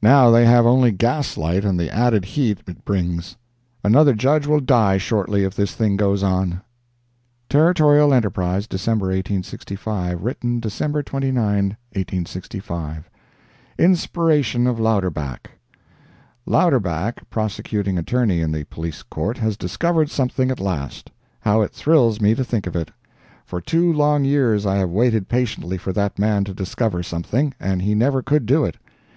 Now 0.00 0.30
they 0.30 0.46
have 0.46 0.64
only 0.64 0.92
gas 0.92 1.36
light 1.36 1.64
and 1.64 1.76
the 1.76 1.90
added 1.92 2.24
heat 2.24 2.60
it 2.68 2.84
brings. 2.84 3.34
Another 3.82 4.14
Judge 4.14 4.46
will 4.46 4.60
die 4.60 4.96
shortly 4.96 5.42
if 5.42 5.56
this 5.56 5.74
thing 5.74 5.96
goes 5.96 6.22
on. 6.22 6.60
Territorial 7.48 8.14
Enterprise, 8.14 8.68
December 8.68 9.06
1865 9.06 10.22
[written 10.22 10.60
December 10.60 11.02
29, 11.02 11.44
1865] 11.96 13.10
INSPIRATION 13.76 14.68
OF 14.68 14.78
LOUDERBACK 14.78 15.50
Louderback, 16.46 17.28
Prosecuting 17.28 17.98
Attorney 17.98 18.40
in 18.40 18.52
the 18.52 18.62
Police 18.62 19.02
Court, 19.02 19.38
has 19.38 19.56
discovered 19.56 20.08
something 20.08 20.52
at 20.52 20.60
last. 20.60 21.10
How 21.40 21.60
it 21.62 21.72
thrills 21.72 22.20
me 22.20 22.36
to 22.36 22.44
think 22.44 22.68
of 22.68 22.76
it! 22.76 22.92
For 23.44 23.60
two 23.60 23.92
long 23.92 24.24
years 24.24 24.64
I 24.64 24.76
have 24.76 24.90
waited 24.90 25.28
patiently 25.28 25.76
for 25.76 25.92
that 25.92 26.20
man 26.20 26.44
to 26.44 26.54
discover 26.54 27.02
something, 27.02 27.52
and 27.58 27.82
he 27.82 27.96
never 27.96 28.22
could 28.22 28.46
do 28.46 28.64
it. 28.64 28.76